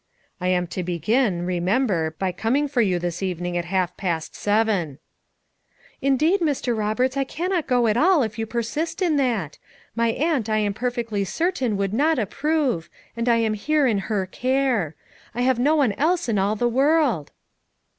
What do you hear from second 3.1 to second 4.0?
evening at half